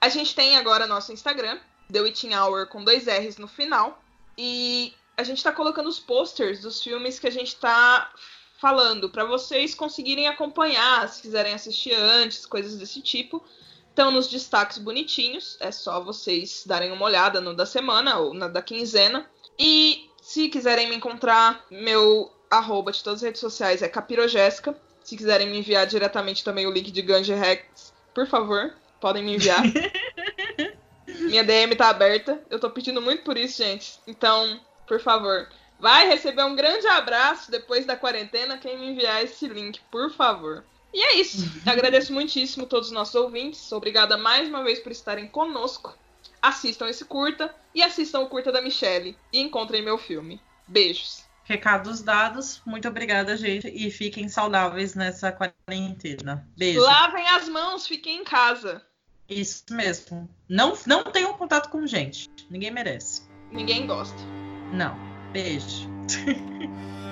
a 0.00 0.08
gente 0.08 0.34
tem 0.34 0.56
agora 0.56 0.86
nosso 0.86 1.12
Instagram, 1.12 1.58
The 1.92 2.00
Witching 2.00 2.34
Hour 2.34 2.66
com 2.68 2.84
dois 2.84 3.06
R's 3.06 3.38
no 3.38 3.48
final. 3.48 4.02
E 4.36 4.94
a 5.16 5.22
gente 5.22 5.42
tá 5.42 5.52
colocando 5.52 5.88
os 5.88 5.98
posters 5.98 6.60
dos 6.60 6.82
filmes 6.82 7.18
que 7.18 7.26
a 7.26 7.32
gente 7.32 7.56
tá 7.56 8.10
falando, 8.58 9.10
para 9.10 9.24
vocês 9.24 9.74
conseguirem 9.74 10.28
acompanhar, 10.28 11.08
se 11.08 11.22
quiserem 11.22 11.52
assistir 11.52 11.94
antes, 11.94 12.46
coisas 12.46 12.76
desse 12.76 13.00
tipo. 13.00 13.42
Estão 13.88 14.10
nos 14.10 14.28
destaques 14.28 14.78
bonitinhos, 14.78 15.56
é 15.60 15.70
só 15.70 16.00
vocês 16.00 16.64
darem 16.66 16.92
uma 16.92 17.04
olhada 17.04 17.40
no 17.40 17.54
da 17.54 17.64
semana 17.64 18.18
ou 18.18 18.34
na 18.34 18.48
da 18.48 18.60
quinzena. 18.60 19.28
E 19.58 20.10
se 20.20 20.48
quiserem 20.48 20.88
me 20.88 20.96
encontrar, 20.96 21.64
meu 21.70 22.30
arroba 22.50 22.92
de 22.92 23.02
todas 23.02 23.20
as 23.20 23.26
redes 23.26 23.40
sociais 23.40 23.82
é 23.82 23.88
Capirojéssica. 23.88 24.78
Se 25.06 25.16
quiserem 25.16 25.48
me 25.48 25.58
enviar 25.58 25.86
diretamente 25.86 26.42
também 26.42 26.66
o 26.66 26.70
link 26.72 26.90
de 26.90 27.00
Ganja 27.00 27.36
Rex, 27.36 27.94
por 28.12 28.26
favor, 28.26 28.74
podem 29.00 29.22
me 29.22 29.36
enviar. 29.36 29.62
Minha 31.06 31.44
DM 31.44 31.76
tá 31.76 31.90
aberta. 31.90 32.42
Eu 32.50 32.58
tô 32.58 32.68
pedindo 32.68 33.00
muito 33.00 33.22
por 33.22 33.38
isso, 33.38 33.62
gente. 33.62 34.00
Então, 34.04 34.60
por 34.84 34.98
favor, 34.98 35.48
vai 35.78 36.08
receber 36.08 36.42
um 36.42 36.56
grande 36.56 36.88
abraço 36.88 37.52
depois 37.52 37.86
da 37.86 37.94
quarentena 37.94 38.58
quem 38.58 38.76
me 38.76 38.88
enviar 38.88 39.22
esse 39.22 39.46
link, 39.46 39.80
por 39.92 40.10
favor. 40.10 40.64
E 40.92 41.00
é 41.00 41.14
isso. 41.20 41.38
Agradeço 41.64 42.12
muitíssimo 42.12 42.66
todos 42.66 42.88
os 42.88 42.92
nossos 42.92 43.14
ouvintes. 43.14 43.70
Obrigada 43.70 44.16
mais 44.16 44.48
uma 44.48 44.64
vez 44.64 44.80
por 44.80 44.90
estarem 44.90 45.28
conosco. 45.28 45.96
Assistam 46.42 46.88
esse 46.88 47.04
curta 47.04 47.54
e 47.72 47.80
assistam 47.80 48.22
o 48.22 48.28
curta 48.28 48.50
da 48.50 48.60
Michelle 48.60 49.16
e 49.32 49.38
encontrem 49.38 49.82
meu 49.82 49.98
filme. 49.98 50.40
Beijos. 50.66 51.25
Recados 51.46 52.02
dados. 52.02 52.60
Muito 52.66 52.88
obrigada, 52.88 53.36
gente. 53.36 53.68
E 53.68 53.88
fiquem 53.88 54.28
saudáveis 54.28 54.96
nessa 54.96 55.30
quarentena. 55.30 56.46
Beijo. 56.56 56.80
Lavem 56.80 57.26
as 57.28 57.48
mãos, 57.48 57.86
fiquem 57.86 58.20
em 58.20 58.24
casa. 58.24 58.82
Isso 59.28 59.64
mesmo. 59.70 60.28
Não, 60.48 60.76
não 60.86 61.04
tenham 61.04 61.34
contato 61.34 61.70
com 61.70 61.86
gente. 61.86 62.28
Ninguém 62.50 62.72
merece. 62.72 63.22
Ninguém 63.52 63.86
gosta. 63.86 64.18
Não. 64.72 64.96
Beijo. 65.32 65.88